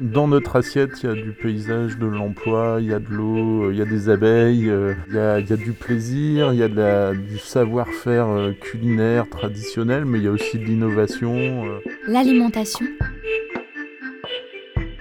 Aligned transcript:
Dans 0.00 0.26
notre 0.26 0.56
assiette, 0.56 1.02
il 1.02 1.06
y 1.06 1.12
a 1.12 1.14
du 1.14 1.32
paysage, 1.32 1.98
de 1.98 2.06
l'emploi, 2.06 2.78
il 2.80 2.86
y 2.86 2.94
a 2.94 2.98
de 2.98 3.10
l'eau, 3.10 3.70
il 3.70 3.76
y 3.76 3.82
a 3.82 3.84
des 3.84 4.08
abeilles, 4.08 4.72
il 5.08 5.14
y 5.14 5.18
a, 5.18 5.56
du 5.56 5.72
plaisir, 5.72 6.52
il 6.52 6.58
y 6.58 6.62
a 6.62 7.12
du 7.12 7.38
savoir-faire 7.38 8.54
culinaire 8.60 9.28
traditionnel, 9.28 10.04
mais 10.04 10.18
il 10.18 10.24
y 10.24 10.28
a 10.28 10.30
aussi 10.30 10.58
de 10.58 10.64
l'innovation. 10.64 11.36
L'alimentation 12.06 12.86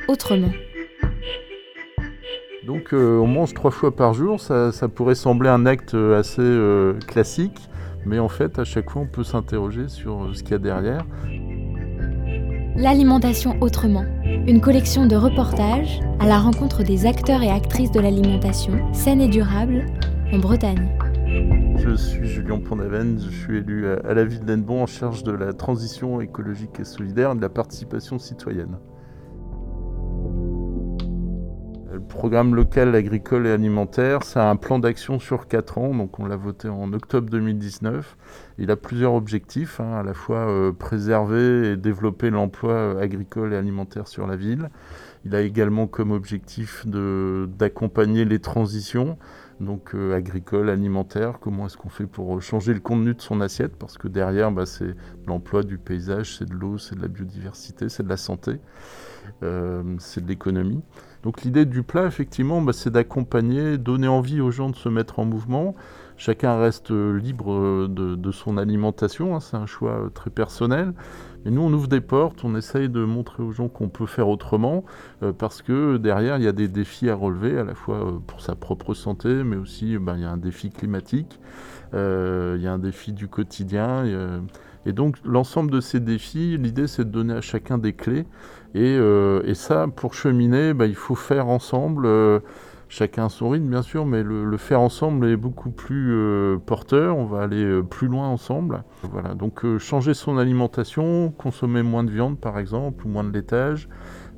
autrement. 0.08 0.52
Donc 2.66 2.90
on 2.92 3.28
mange 3.28 3.54
trois 3.54 3.72
fois 3.72 3.96
par 3.96 4.14
jour, 4.14 4.40
ça, 4.42 4.72
pourrait 4.94 5.16
sembler 5.16 5.50
un 5.50 5.66
acte 5.66 5.96
assez 5.96 6.60
classique, 7.08 7.70
mais 8.06 8.20
en 8.20 8.30
fait, 8.30 8.60
à 8.60 8.64
chaque 8.64 8.90
fois, 8.90 9.02
on 9.02 9.08
peut 9.08 9.24
s'interroger 9.24 9.88
sur 9.88 10.24
euh, 10.24 10.34
ce 10.34 10.42
qu'il 10.42 10.54
y 10.54 10.56
a 10.56 10.60
derrière. 10.60 11.06
L'alimentation 12.80 13.58
autrement, 13.60 14.06
une 14.24 14.62
collection 14.62 15.06
de 15.06 15.18
reportages 15.18 16.00
à 16.22 16.26
la 16.26 16.40
rencontre 16.40 16.82
des 16.82 17.06
acteurs 17.06 17.44
et 17.44 17.52
actrices 17.52 17.92
de 17.92 18.00
l'alimentation 18.00 18.94
saine 18.94 19.20
et 19.20 19.28
durable 19.28 19.86
en 20.32 20.38
Bretagne. 20.38 20.90
Je 21.76 21.94
suis 21.94 22.26
Julien 22.26 22.62
Pondaven, 22.62 23.20
je 23.20 23.36
suis 23.36 23.58
élu 23.58 23.86
à 23.86 24.14
la 24.14 24.24
ville 24.24 24.46
d'Enbon 24.46 24.84
en 24.84 24.86
charge 24.86 25.24
de 25.24 25.34
la 25.34 25.52
transition 25.52 26.22
écologique 26.22 26.80
et 26.80 26.86
solidaire 26.86 27.34
et 27.34 27.36
de 27.36 27.42
la 27.42 27.50
participation 27.50 28.18
citoyenne. 28.18 28.78
Le 31.92 32.00
programme 32.00 32.54
local 32.54 32.94
agricole 32.94 33.48
et 33.48 33.52
alimentaire, 33.52 34.22
c'est 34.24 34.40
un 34.40 34.56
plan 34.56 34.78
d'action 34.78 35.18
sur 35.18 35.48
4 35.48 35.80
ans, 35.80 35.96
donc 35.96 36.20
on 36.20 36.26
l'a 36.26 36.36
voté 36.36 36.70
en 36.70 36.94
octobre 36.94 37.28
2019. 37.32 38.16
Il 38.60 38.70
a 38.70 38.76
plusieurs 38.76 39.14
objectifs, 39.14 39.80
hein, 39.80 39.94
à 39.96 40.04
la 40.04 40.14
fois 40.14 40.50
euh, 40.50 40.72
préserver 40.72 41.72
et 41.72 41.78
développer 41.78 42.30
l'emploi 42.30 43.02
agricole 43.02 43.54
et 43.54 43.56
alimentaire 43.56 44.08
sur 44.08 44.28
la 44.28 44.36
ville. 44.36 44.70
Il 45.26 45.34
a 45.34 45.42
également 45.42 45.88
comme 45.88 46.12
objectif 46.12 46.86
d'accompagner 46.86 48.24
les 48.24 48.40
transitions, 48.40 49.18
donc 49.60 49.96
euh, 49.96 50.16
agricoles, 50.16 50.70
alimentaires, 50.70 51.40
comment 51.40 51.66
est-ce 51.66 51.78
qu'on 51.78 51.90
fait 51.90 52.06
pour 52.06 52.40
changer 52.40 52.76
le 52.76 52.82
contenu 52.82 53.16
de 53.16 53.22
son 53.22 53.42
assiette, 53.42 53.76
parce 53.76 53.98
que 53.98 54.08
derrière, 54.08 54.52
bah, 54.52 54.68
c'est 54.68 54.96
l'emploi, 55.26 55.64
du 55.64 55.80
paysage, 55.80 56.38
c'est 56.38 56.48
de 56.48 56.54
l'eau, 56.54 56.78
c'est 56.78 56.96
de 56.96 57.02
la 57.02 57.08
biodiversité, 57.08 57.90
c'est 57.90 58.04
de 58.04 58.10
la 58.10 58.18
santé, 58.18 58.60
euh, 59.42 59.96
c'est 59.98 60.24
de 60.24 60.30
l'économie. 60.30 60.84
Donc 61.24 61.42
l'idée 61.44 61.66
du 61.66 61.84
plat, 61.84 62.06
effectivement, 62.06 62.62
bah, 62.62 62.74
c'est 62.74 62.92
d'accompagner, 62.92 63.78
donner 63.78 64.08
envie 64.08 64.42
aux 64.42 64.52
gens 64.52 64.70
de 64.70 64.76
se 64.76 64.90
mettre 64.90 65.20
en 65.20 65.26
mouvement. 65.26 65.76
Chacun 66.18 66.58
reste 66.58 66.92
libre 66.92 67.88
de, 67.88 68.32
son 68.32 68.58
alimentation, 68.58 69.36
hein, 69.36 69.40
c'est 69.40 69.56
un 69.56 69.66
choix 69.66 70.10
très 70.14 70.30
personnel. 70.30 70.94
Mais 71.46 71.52
nous, 71.52 71.62
on 71.62 71.72
ouvre 71.72 71.88
des 71.88 72.02
portes, 72.02 72.44
on 72.44 72.56
essaye 72.56 72.90
de 72.90 73.06
montrer 73.06 73.44
aux 73.44 73.52
gens 73.52 73.70
qu'on 73.70 73.88
peut 73.88 74.06
faire 74.06 74.28
autrement, 74.28 74.84
euh, 75.24 75.32
parce 75.32 75.62
que 75.62 75.98
derrière, 75.98 76.38
il 76.38 76.44
y 76.44 76.48
a 76.48 76.52
des 76.52 76.68
défis 76.68 77.10
à 77.10 77.16
relever, 77.16 77.58
à 77.58 77.64
la 77.64 77.76
fois 77.76 78.06
euh, 78.06 78.12
pour 78.28 78.42
sa 78.42 78.56
propre 78.56 78.94
santé, 78.94 79.44
mais 79.46 79.56
aussi 79.56 79.98
bah, 79.98 80.16
il 80.18 80.24
y 80.24 80.26
a 80.26 80.30
un 80.30 80.38
défi 80.38 80.70
climatique, 80.70 81.40
euh, 81.94 82.56
il 82.58 82.64
y 82.64 82.68
a 82.68 82.74
un 82.74 82.80
défi 82.80 83.14
du 83.14 83.28
quotidien. 83.28 84.04
Et 84.86 84.94
donc 84.94 85.18
l'ensemble 85.24 85.72
de 85.72 85.82
ces 85.82 86.00
défis, 86.00 86.58
l'idée 86.58 86.88
c'est 86.88 87.06
de 87.06 87.10
donner 87.10 87.34
à 87.34 87.42
chacun 87.42 87.78
des 87.78 87.94
clés. 87.94 88.26
Et, 88.76 88.98
euh, 88.98 89.54
ça, 89.54 89.88
pour 89.94 90.14
cheminer, 90.14 90.74
bah, 90.74 90.86
il 90.86 90.96
faut 90.96 91.16
faire 91.16 91.48
ensemble, 91.48 92.06
euh, 92.06 92.40
chacun 92.88 93.28
son 93.28 93.50
rythme 93.50 93.68
bien 93.68 93.82
sûr, 93.82 94.06
mais 94.06 94.24
le, 94.24 94.58
faire 94.58 94.82
ensemble 94.82 95.28
est 95.28 95.36
beaucoup 95.36 95.72
plus 95.72 96.12
euh, 96.14 96.58
porteur, 96.64 97.18
on 97.18 97.26
va 97.26 97.42
aller 97.42 97.82
plus 97.84 98.08
loin 98.08 98.28
ensemble. 98.28 98.84
Voilà, 99.04 99.34
donc 99.34 99.66
changer 99.80 100.14
son 100.14 100.38
alimentation, 100.38 101.34
consommer 101.38 101.84
moins 101.84 102.04
de 102.04 102.12
viande 102.12 102.40
par 102.40 102.60
exemple, 102.60 103.06
ou 103.06 103.10
moins 103.10 103.24
de 103.24 103.32
laitage. 103.32 103.90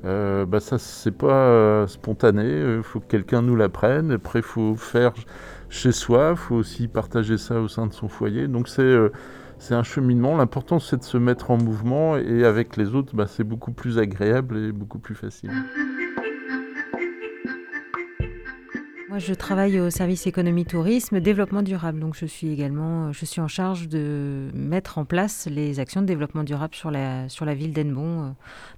bah 0.04 0.60
ça 0.60 0.78
c'est 0.78 1.16
pas 1.16 1.86
spontané, 1.88 2.78
il 2.78 2.84
faut 2.84 3.00
que 3.00 3.08
quelqu'un 3.08 3.42
nous 3.42 3.56
l'apprenne. 3.56 4.12
Après 4.12 4.40
il 4.40 4.46
faut 4.46 4.76
faire 4.76 5.14
chez 5.70 5.92
soi, 5.92 6.32
il 6.32 6.38
faut 6.38 6.56
aussi 6.56 6.88
partager 6.88 7.38
ça 7.38 7.60
au 7.62 7.68
sein 7.68 7.86
de 7.86 7.94
son 7.94 8.08
foyer. 8.08 8.48
Donc 8.48 8.68
c'est 8.68 8.98
c'est 9.62 9.76
un 9.76 9.84
cheminement. 9.84 10.36
L'important, 10.36 10.80
c'est 10.80 10.98
de 10.98 11.04
se 11.04 11.18
mettre 11.18 11.52
en 11.52 11.58
mouvement 11.58 12.18
et 12.18 12.44
avec 12.44 12.78
les 12.78 12.96
autres, 12.96 13.16
bah, 13.16 13.28
c'est 13.28 13.44
beaucoup 13.44 13.72
plus 13.72 14.00
agréable 14.00 14.58
et 14.58 14.72
beaucoup 14.72 15.00
plus 15.00 15.16
facile. 15.16 15.52
Moi, 19.10 19.20
je 19.20 19.34
travaille 19.34 19.80
au 19.80 19.90
service 19.90 20.26
économie 20.26 20.66
tourisme 20.66 21.20
développement 21.20 21.62
durable. 21.62 22.00
Donc, 22.00 22.16
je 22.18 22.26
suis 22.26 22.52
également, 22.52 23.12
je 23.12 23.26
suis 23.26 23.42
en 23.42 23.48
charge 23.48 23.88
de 23.88 24.50
mettre 24.54 24.98
en 24.98 25.06
place 25.06 25.48
les 25.52 25.80
actions 25.80 26.02
de 26.02 26.08
développement 26.08 26.44
durable 26.44 26.74
sur 26.74 26.92
la, 26.92 27.30
sur 27.30 27.46
la 27.46 27.54
ville 27.54 27.74
d'Enbon, 27.74 28.22
euh, 28.22 28.30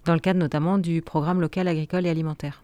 dans 0.05 0.13
le 0.13 0.19
cadre 0.19 0.39
notamment 0.39 0.79
du 0.79 1.01
programme 1.01 1.39
local 1.39 1.67
agricole 1.67 2.05
et 2.05 2.09
alimentaire. 2.09 2.63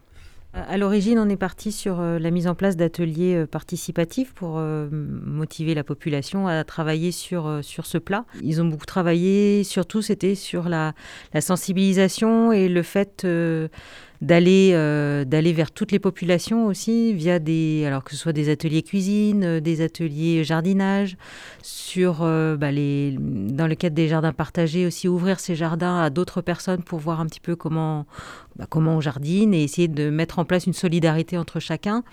À 0.51 0.79
l'origine, 0.79 1.19
on 1.19 1.29
est 1.29 1.37
parti 1.37 1.71
sur 1.71 1.99
euh, 1.99 2.17
la 2.17 2.31
mise 2.31 2.47
en 2.47 2.55
place 2.55 2.75
d'ateliers 2.75 3.35
euh, 3.35 3.45
participatifs 3.45 4.33
pour 4.33 4.55
euh, 4.57 4.89
motiver 4.91 5.75
la 5.75 5.83
population 5.83 6.47
à 6.47 6.63
travailler 6.63 7.11
sur, 7.11 7.59
sur 7.61 7.85
ce 7.85 7.99
plat. 7.99 8.25
Ils 8.41 8.59
ont 8.59 8.65
beaucoup 8.65 8.87
travaillé, 8.87 9.63
surtout 9.63 10.01
c'était 10.01 10.33
sur 10.33 10.67
la, 10.67 10.93
la, 11.35 11.41
sensibilisation 11.41 12.51
et 12.51 12.67
le 12.67 12.81
fait 12.81 13.27
d'aller 14.21 14.71
euh, 14.73 15.23
d'aller 15.23 15.53
vers 15.53 15.71
toutes 15.71 15.91
les 15.91 15.99
populations 15.99 16.65
aussi 16.65 17.13
via 17.13 17.39
des 17.39 17.85
alors 17.85 18.03
que 18.03 18.11
ce 18.11 18.17
soit 18.17 18.33
des 18.33 18.49
ateliers 18.49 18.83
cuisine, 18.83 19.43
euh, 19.43 19.59
des 19.61 19.81
ateliers 19.81 20.43
jardinage, 20.43 21.15
sur 21.61 22.19
euh, 22.21 22.57
bah, 22.57 22.71
les 22.71 23.15
dans 23.17 23.67
le 23.67 23.75
cadre 23.75 23.95
des 23.95 24.07
jardins 24.07 24.33
partagés 24.33 24.85
aussi 24.85 25.07
ouvrir 25.07 25.39
ces 25.39 25.55
jardins 25.55 25.99
à 25.99 26.09
d'autres 26.09 26.41
personnes 26.41 26.83
pour 26.83 26.99
voir 26.99 27.21
un 27.21 27.27
petit 27.27 27.39
peu 27.39 27.55
comment 27.55 28.05
bah, 28.57 28.65
comment 28.69 28.97
on 28.97 29.01
jardine 29.01 29.53
et 29.53 29.63
essayer 29.63 29.87
de 29.87 30.09
mettre 30.09 30.39
en 30.39 30.45
place 30.45 30.67
une 30.67 30.73
solidarité 30.73 31.37
entre 31.37 31.59
chacun. 31.59 32.03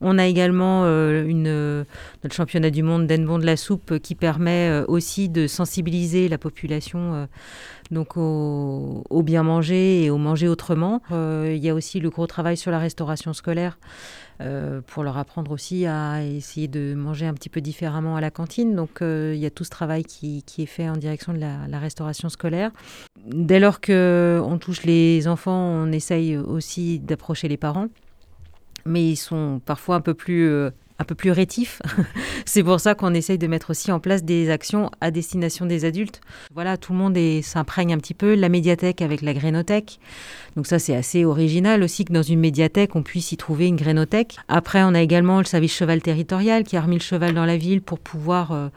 On 0.00 0.18
a 0.18 0.26
également 0.26 0.84
une, 0.84 1.84
notre 2.24 2.34
championnat 2.34 2.70
du 2.70 2.82
monde 2.82 3.06
d'Enbon 3.06 3.38
de 3.38 3.46
la 3.46 3.56
soupe 3.56 3.98
qui 3.98 4.14
permet 4.14 4.82
aussi 4.88 5.28
de 5.28 5.46
sensibiliser 5.46 6.28
la 6.28 6.38
population 6.38 7.28
donc 7.90 8.16
au, 8.16 9.22
bien 9.22 9.42
manger 9.42 10.04
et 10.04 10.10
au 10.10 10.18
manger 10.18 10.48
autrement. 10.48 11.02
Euh, 11.10 11.52
il 11.54 11.62
y 11.62 11.68
a 11.68 11.74
aussi 11.74 12.00
le 12.00 12.10
gros 12.10 12.26
travail 12.26 12.56
sur 12.56 12.70
la 12.70 12.78
restauration 12.78 13.32
scolaire 13.32 13.78
euh, 14.40 14.80
pour 14.86 15.02
leur 15.02 15.18
apprendre 15.18 15.50
aussi 15.50 15.86
à 15.86 16.24
essayer 16.24 16.68
de 16.68 16.94
manger 16.94 17.26
un 17.26 17.34
petit 17.34 17.48
peu 17.48 17.60
différemment 17.60 18.16
à 18.16 18.20
la 18.20 18.30
cantine. 18.30 18.74
Donc 18.76 19.02
euh, 19.02 19.32
il 19.34 19.40
y 19.40 19.46
a 19.46 19.50
tout 19.50 19.64
ce 19.64 19.70
travail 19.70 20.04
qui, 20.04 20.44
est 20.58 20.66
fait 20.66 20.88
en 20.88 20.96
direction 20.96 21.32
de 21.32 21.38
la, 21.38 21.78
restauration 21.78 22.28
scolaire. 22.28 22.70
Dès 23.26 23.58
lors 23.58 23.80
qu'on 23.80 24.58
touche 24.60 24.84
les 24.84 25.26
enfants, 25.26 25.58
on 25.58 25.92
essaye 25.92 26.36
aussi 26.36 27.00
d'approcher 27.00 27.48
les 27.48 27.56
parents 27.56 27.88
mais 28.84 29.04
ils 29.10 29.16
sont 29.16 29.60
parfois 29.64 29.96
un 29.96 30.00
peu 30.00 30.14
plus 30.14 30.70
un 31.00 31.04
peu 31.04 31.14
plus 31.14 31.30
rétif. 31.30 31.80
c'est 32.44 32.62
pour 32.62 32.78
ça 32.78 32.94
qu'on 32.94 33.14
essaye 33.14 33.38
de 33.38 33.46
mettre 33.46 33.70
aussi 33.70 33.90
en 33.90 34.00
place 34.00 34.22
des 34.22 34.50
actions 34.50 34.90
à 35.00 35.10
destination 35.10 35.64
des 35.64 35.86
adultes. 35.86 36.20
Voilà, 36.54 36.76
tout 36.76 36.92
le 36.92 36.98
monde 36.98 37.18
s'imprègne 37.42 37.94
un 37.94 37.98
petit 37.98 38.12
peu. 38.12 38.34
La 38.34 38.50
médiathèque 38.50 39.00
avec 39.00 39.22
la 39.22 39.32
grénothèque. 39.32 39.98
Donc 40.56 40.66
ça, 40.66 40.78
c'est 40.78 40.94
assez 40.94 41.24
original 41.24 41.82
aussi 41.82 42.04
que 42.04 42.12
dans 42.12 42.22
une 42.22 42.40
médiathèque, 42.40 42.94
on 42.96 43.02
puisse 43.02 43.32
y 43.32 43.38
trouver 43.38 43.66
une 43.66 43.76
grénothèque. 43.76 44.36
Après, 44.48 44.82
on 44.82 44.94
a 44.94 45.00
également 45.00 45.38
le 45.38 45.46
service 45.46 45.74
cheval 45.74 46.02
territorial 46.02 46.64
qui 46.64 46.76
a 46.76 46.82
remis 46.82 46.96
le 46.96 47.02
cheval 47.02 47.32
dans 47.34 47.46
la 47.46 47.56
ville 47.56 47.80
pour 47.80 47.98
pouvoir... 47.98 48.52
Euh, 48.52 48.68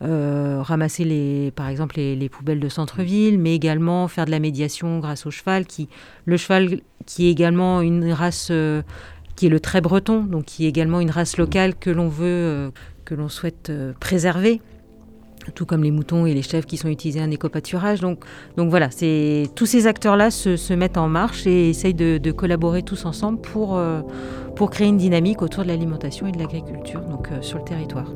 euh, 0.00 0.62
ramasser 0.62 1.02
les, 1.02 1.50
par 1.50 1.66
exemple 1.66 1.96
les, 1.96 2.28
poubelles 2.28 2.60
de 2.60 2.68
centre-ville, 2.68 3.36
mais 3.36 3.52
également 3.56 4.06
faire 4.06 4.26
de 4.26 4.30
la 4.30 4.38
médiation 4.38 5.00
grâce 5.00 5.26
au 5.26 5.32
cheval, 5.32 5.66
qui 5.66 5.88
le 6.24 6.36
cheval 6.36 6.82
qui 7.04 7.26
est 7.26 7.30
également 7.32 7.80
une 7.80 8.12
race 8.12 8.48
euh, 8.52 8.82
qui 9.38 9.46
est 9.46 9.50
le 9.50 9.60
trait 9.60 9.80
breton, 9.80 10.24
donc 10.24 10.46
qui 10.46 10.66
est 10.66 10.68
également 10.68 10.98
une 10.98 11.10
race 11.10 11.36
locale 11.36 11.76
que 11.76 11.90
l'on 11.90 12.08
veut, 12.08 12.26
euh, 12.26 12.70
que 13.04 13.14
l'on 13.14 13.28
souhaite 13.28 13.70
euh, 13.70 13.92
préserver 14.00 14.60
tout 15.54 15.64
comme 15.64 15.82
les 15.82 15.92
moutons 15.92 16.26
et 16.26 16.34
les 16.34 16.42
chèvres 16.42 16.66
qui 16.66 16.76
sont 16.76 16.88
utilisés 16.88 17.22
en 17.22 17.30
éco-pâturage. 17.30 18.00
Donc, 18.00 18.24
donc 18.58 18.68
voilà, 18.68 18.88
tous 19.54 19.64
ces 19.64 19.86
acteurs-là 19.86 20.30
se, 20.30 20.74
mettent 20.74 20.98
en 20.98 21.08
marche 21.08 21.46
et 21.46 21.70
essayent 21.70 21.94
de, 21.94 22.30
collaborer 22.32 22.82
tous 22.82 23.06
ensemble 23.06 23.40
pour, 23.40 23.78
euh, 23.78 24.02
pour 24.56 24.68
créer 24.68 24.88
une 24.88 24.98
dynamique 24.98 25.40
autour 25.40 25.62
de 25.62 25.68
l'alimentation 25.68 26.26
et 26.26 26.32
de 26.32 26.38
l'agriculture 26.38 27.00
donc 27.00 27.30
sur 27.40 27.58
le 27.58 27.64
territoire. 27.64 28.12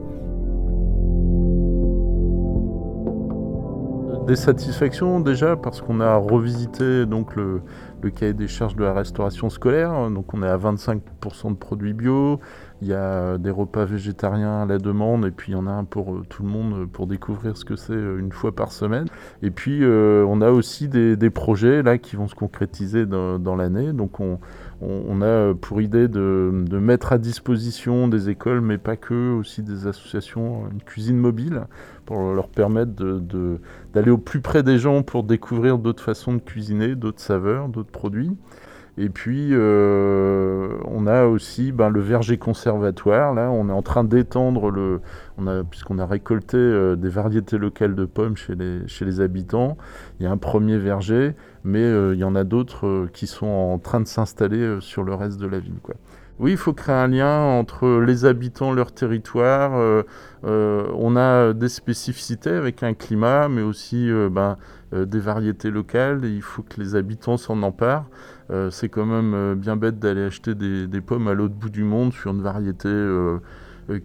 Des 4.27 4.37
satisfactions 4.37 5.21
déjà 5.21 5.57
parce 5.57 5.81
qu'on 5.81 6.01
a 6.01 6.17
revisité 6.17 7.07
donc 7.07 7.35
le, 7.35 7.63
le 8.03 8.11
cahier 8.11 8.35
des 8.35 8.49
charges 8.49 8.77
de 8.77 8.85
la 8.85 8.93
restauration 8.93 9.51
scolaire. 9.51 10.11
Donc 10.11 10.35
on 10.35 10.43
est 10.43 10.49
à 10.49 10.57
25% 10.57 11.51
de 11.51 11.57
produits 11.57 11.93
bio. 11.93 12.41
Il 12.83 12.89
y 12.89 12.95
a 12.95 13.39
des 13.39 13.51
repas 13.51 13.85
végétariens 13.85 14.63
à 14.63 14.67
la 14.67 14.79
demande 14.79 15.25
et 15.25 15.31
puis 15.31 15.53
il 15.53 15.55
y 15.55 15.59
en 15.59 15.69
a 15.69 15.71
un 15.71 15.85
pour 15.85 16.15
euh, 16.15 16.25
tout 16.29 16.43
le 16.43 16.49
monde 16.49 16.75
euh, 16.75 16.87
pour 16.87 17.07
découvrir 17.07 17.57
ce 17.57 17.65
que 17.65 17.77
c'est 17.77 17.93
euh, 17.93 18.19
une 18.19 18.33
fois 18.33 18.51
par 18.51 18.73
semaine. 18.73 19.07
Et 19.41 19.53
puis 19.53 19.85
on 19.85 20.41
a 20.41 20.51
aussi 20.51 20.89
des, 20.89 21.31
projets 21.31 21.83
là 21.83 21.99
qui 21.99 22.17
vont 22.17 22.27
se 22.27 22.35
concrétiser 22.35 23.07
dans, 23.07 23.57
l'année. 23.57 23.93
Donc 23.93 24.19
on, 24.21 25.23
a 25.23 25.55
pour 25.55 25.81
idée 25.81 26.09
de, 26.09 26.51
mettre 26.73 27.13
à 27.13 27.19
disposition 27.19 28.09
des 28.09 28.29
écoles, 28.29 28.61
mais 28.61 28.79
pas 28.79 28.97
que, 28.97 29.33
aussi 29.35 29.63
des 29.63 29.87
associations, 29.87 30.65
une 30.73 30.83
cuisine 30.83 31.17
mobile 31.17 31.63
pour 32.05 32.35
leur 32.35 32.49
permettre 32.49 32.93
d'aller 33.93 34.11
au 34.11 34.19
plus 34.19 34.41
près 34.41 34.63
des 34.63 34.79
gens 34.79 35.03
pour 35.03 35.23
découvrir 35.23 35.79
d'autres 35.79 36.03
façons 36.03 36.35
de 36.35 36.41
cuisiner, 36.41 36.97
d'autres 36.97 37.21
saveurs, 37.21 37.69
d'autres 37.69 37.92
produits. 37.93 38.37
Et 38.99 39.09
puis, 39.09 39.49
euh, 39.53 40.77
on 40.85 41.07
a 41.07 41.25
aussi 41.25 41.73
ben, 41.73 41.89
le 41.89 42.01
verger 42.01 42.37
conservatoire. 42.37 43.33
Là, 43.33 43.51
on 43.51 43.71
est 43.71 43.73
en 43.73 43.81
train 43.81 44.05
d'étendre 44.05 44.71
le. 44.71 45.01
On 45.39 45.47
a, 45.47 45.65
puisqu'on 45.65 45.99
a 45.99 46.05
récolté 46.05 46.59
euh, 46.59 46.95
des 46.95 47.09
variétés 47.09 47.57
locales 47.57 47.95
de 47.95 48.05
pommes 48.05 48.37
chez 48.37 48.55
les, 48.55 48.87
chez 48.89 49.07
les 49.07 49.21
habitants. 49.23 49.79
Il 50.21 50.25
y 50.25 50.27
a 50.27 50.31
un 50.31 50.37
premier 50.37 50.77
verger, 50.77 51.35
mais 51.65 51.83
euh, 51.83 52.13
il 52.15 52.21
y 52.21 52.25
en 52.25 52.35
a 52.35 52.45
d'autres 52.45 53.09
qui 53.15 53.27
sont 53.27 53.47
en 53.47 53.79
train 53.79 54.01
de 54.01 54.07
s'installer 54.07 54.77
sur 54.81 55.05
le 55.05 55.15
reste 55.15 55.41
de 55.41 55.47
la 55.47 55.59
ville. 55.59 55.73
Oui, 56.39 56.53
il 56.53 56.57
faut 56.57 56.73
créer 56.73 56.97
un 56.97 57.09
lien 57.09 57.39
entre 57.41 58.01
les 58.01 58.25
habitants, 58.25 58.73
leur 58.73 58.93
territoire. 58.93 59.73
on 60.43 61.17
a 61.17 61.53
des 61.53 61.69
spécificités 61.69 62.51
avec 62.51 62.83
un 62.83 62.95
climat, 62.95 63.49
mais 63.49 63.63
aussi 63.63 64.11
ben, 64.31 64.57
des 64.93 65.21
variétés 65.21 65.71
locales. 65.71 66.25
Il 66.25 66.43
faut 66.43 66.63
que 66.63 66.81
les 66.81 66.97
habitants 66.97 67.37
s'en 67.37 67.63
emparent. 67.63 68.09
Euh, 68.53 68.71
c'est 68.71 68.89
quand 68.89 69.07
même 69.07 69.35
euh, 69.35 69.55
bien 69.55 69.77
bête 69.77 69.99
d'aller 69.99 70.25
acheter 70.25 70.55
des, 70.55 71.01
pommes 71.01 71.29
à 71.29 71.35
l'autre 71.35 71.55
bout 71.55 71.71
du 71.71 71.85
monde 71.85 72.13
sur 72.13 72.33
une 72.33 72.43
variété 72.43 72.89
euh, 72.89 73.39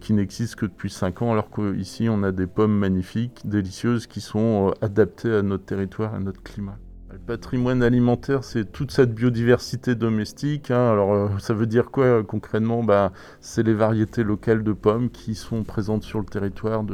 qui 0.00 0.14
n'existe 0.14 0.56
que 0.56 0.66
depuis 0.66 0.90
5 0.90 1.22
ans, 1.22 1.32
alors 1.32 1.50
qu'ici 1.50 2.08
on 2.08 2.22
a 2.22 2.32
des 2.32 2.46
pommes 2.46 2.76
magnifiques, 2.76 3.42
délicieuses, 3.44 4.06
qui 4.06 4.20
sont 4.20 4.72
adaptées 4.80 5.34
à 5.34 5.42
notre 5.42 5.64
territoire, 5.64 6.14
à 6.14 6.18
notre 6.18 6.42
climat. 6.42 6.78
Le 7.10 7.18
patrimoine 7.18 7.82
alimentaire, 7.82 8.44
c'est 8.44 8.70
toute 8.70 8.90
cette 8.90 9.14
biodiversité 9.14 9.94
domestique. 9.94 10.70
Hein. 10.70 10.92
Alors, 10.92 11.14
euh, 11.14 11.28
ça 11.38 11.54
veut 11.54 11.64
dire 11.64 11.90
quoi 11.90 12.04
euh, 12.04 12.22
concrètement? 12.22 12.84
Bah, 12.84 13.12
C'est 13.40 13.62
les 13.62 13.72
variétés 13.72 14.22
locales 14.22 14.62
de 14.62 14.74
pommes 14.74 15.08
qui 15.08 15.34
sont 15.34 15.64
présentes 15.64 16.02
sur 16.02 16.18
le 16.18 16.26
territoire 16.26 16.84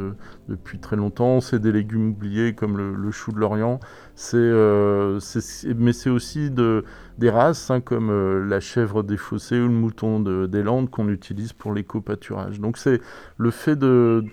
depuis 0.48 0.78
très 0.78 0.94
longtemps. 0.94 1.40
C'est 1.40 1.58
des 1.58 1.72
légumes 1.72 2.10
oubliés 2.10 2.54
comme 2.54 2.76
le, 2.76 3.10
chou 3.10 3.32
de 3.32 3.40
l'Orient. 3.40 3.80
Euh, 4.34 5.18
mais 5.76 5.92
c'est 5.92 6.10
aussi 6.10 6.48
des 6.52 7.30
races 7.30 7.72
hein, 7.72 7.80
comme 7.80 8.48
la 8.48 8.60
chèvre 8.60 9.02
des 9.02 9.16
fossés 9.16 9.58
ou 9.58 9.66
le 9.66 9.74
mouton 9.74 10.20
des 10.20 10.62
Landes 10.62 10.90
qu'on 10.90 11.08
utilise 11.08 11.52
pour 11.52 11.72
l'éco-pâturage. 11.72 12.60
Donc, 12.60 12.78
c'est 12.78 13.00
le 13.36 13.50
fait 13.50 13.74
de 13.74 14.24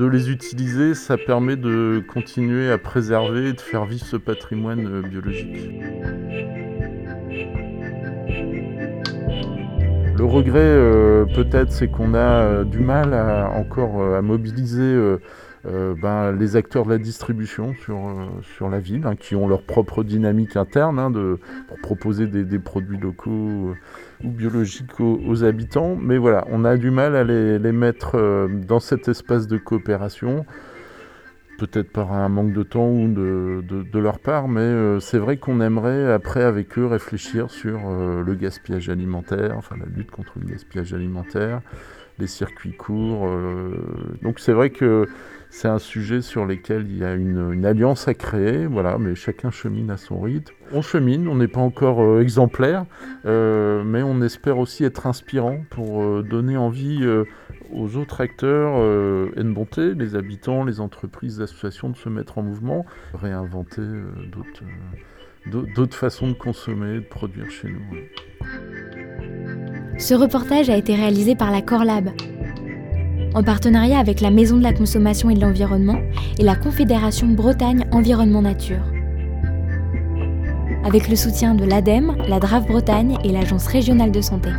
les 0.00 0.30
utiliser, 0.30 0.94
ça 0.94 1.16
permet 1.16 1.56
de 1.56 2.02
continuer 2.12 2.70
à 2.70 2.78
préserver 2.78 3.48
et 3.48 3.52
de 3.52 3.60
faire 3.60 3.84
vivre 3.84 4.04
ce 4.04 4.16
patrimoine 4.16 4.86
euh, 4.86 5.02
biologique. 5.02 5.70
Le 10.16 10.24
regret, 10.24 10.60
euh, 10.60 11.24
peut-être, 11.26 11.72
c'est 11.72 11.88
qu'on 11.88 12.14
a 12.14 12.18
euh, 12.18 12.64
du 12.64 12.78
mal 12.78 13.12
à, 13.12 13.50
encore 13.50 14.14
à 14.14 14.22
mobiliser 14.22 15.18
ben, 15.64 16.32
les 16.32 16.56
acteurs 16.56 16.84
de 16.84 16.90
la 16.90 16.98
distribution 16.98 17.74
sur, 17.74 17.96
sur 18.56 18.68
la 18.68 18.80
ville, 18.80 19.06
hein, 19.06 19.14
qui 19.14 19.36
ont 19.36 19.46
leur 19.46 19.62
propre 19.62 20.02
dynamique 20.02 20.56
interne 20.56 20.98
hein, 20.98 21.10
de, 21.10 21.38
pour 21.68 21.78
proposer 21.78 22.26
des 22.26 22.58
produits 22.58 22.98
locaux 22.98 23.74
ou 24.24 24.30
biologiques 24.30 25.00
aux, 25.00 25.44
habitants. 25.44 25.96
Mais 26.00 26.18
voilà, 26.18 26.44
on 26.50 26.64
a 26.64 26.76
du 26.76 26.90
mal 26.90 27.16
à 27.16 27.24
les, 27.24 27.72
mettre 27.72 28.16
euh, 28.16 28.48
dans 28.48 28.80
cet 28.80 29.08
espace 29.08 29.46
de 29.46 29.58
coopération, 29.58 30.44
peut-être 31.58 31.90
par 31.90 32.12
un 32.12 32.28
manque 32.28 32.52
de 32.52 32.62
temps 32.62 32.90
ou 32.90 33.08
de, 33.08 33.98
leur 33.98 34.18
part, 34.18 34.48
mais 34.48 34.60
euh, 34.60 35.00
c'est 35.00 35.18
vrai 35.18 35.36
qu'on 35.36 35.60
aimerait 35.60 36.12
après 36.12 36.42
avec 36.42 36.78
eux 36.78 36.86
réfléchir 36.86 37.50
sur 37.50 37.80
euh, 37.86 38.22
le 38.22 38.34
gaspillage 38.34 38.88
alimentaire, 38.88 39.54
enfin 39.56 39.76
la 39.78 39.86
lutte 39.86 40.10
contre 40.10 40.32
le 40.38 40.46
gaspillage 40.46 40.92
alimentaire, 40.92 41.60
les 42.22 42.26
circuits 42.26 42.72
courts. 42.72 43.28
donc 44.22 44.38
c'est 44.38 44.52
vrai 44.52 44.70
que 44.70 45.06
c'est 45.52 45.68
un 45.68 45.78
sujet 45.78 46.22
sur 46.22 46.46
lequel 46.46 46.86
il 46.88 46.96
y 46.96 47.04
a 47.04 47.12
une, 47.12 47.66
alliance 47.66 48.08
à 48.08 48.14
créer, 48.14 48.66
voilà, 48.66 48.96
mais 48.96 49.14
chacun 49.14 49.50
chemine 49.50 49.90
à 49.90 49.98
son 49.98 50.18
rythme. 50.18 50.54
On 50.72 50.80
chemine, 50.80 51.28
on 51.28 51.36
n'est 51.36 51.46
pas 51.46 51.60
encore 51.60 52.00
euh, 52.02 52.22
exemplaire, 52.22 52.86
euh, 53.26 53.84
mais 53.84 54.02
on 54.02 54.22
espère 54.22 54.56
aussi 54.56 54.82
être 54.82 55.06
inspirant 55.06 55.58
pour 55.68 56.02
euh, 56.02 56.22
donner 56.22 56.56
envie 56.56 57.06
aux 57.70 57.96
autres 57.96 58.22
acteurs 58.22 58.76
et 59.36 59.42
de 59.42 59.52
bonté, 59.52 59.94
les 59.94 60.16
habitants, 60.16 60.64
les 60.64 60.80
entreprises, 60.80 61.38
les 61.38 61.44
associations, 61.44 61.90
de 61.90 61.96
se 61.96 62.08
mettre 62.08 62.38
en 62.38 62.42
mouvement, 62.42 62.86
réinventer 63.12 63.82
d'autres 65.46 65.96
façons 65.96 66.28
de 66.28 66.34
consommer, 66.34 66.94
de 66.94 67.00
produire 67.00 67.50
chez 67.50 67.68
nous. 67.68 67.82
Ce 70.02 70.14
reportage 70.14 70.68
a 70.68 70.76
été 70.76 70.96
réalisé 70.96 71.36
par 71.36 71.52
la 71.52 71.62
Corlab, 71.62 72.10
en 73.36 73.44
partenariat 73.44 74.00
avec 74.00 74.20
la 74.20 74.32
Maison 74.32 74.56
de 74.56 74.62
la 74.64 74.72
Consommation 74.72 75.30
et 75.30 75.34
de 75.36 75.40
l'Environnement 75.40 75.96
et 76.40 76.42
la 76.42 76.56
Confédération 76.56 77.28
Bretagne 77.28 77.86
Environnement 77.92 78.42
Nature. 78.42 78.82
Avec 80.84 81.08
le 81.08 81.14
soutien 81.14 81.54
de 81.54 81.64
l'ADEME, 81.64 82.16
la 82.26 82.40
DRAF 82.40 82.66
Bretagne 82.66 83.16
et 83.22 83.30
l'Agence 83.30 83.68
régionale 83.68 84.10
de 84.10 84.20
santé. 84.20 84.50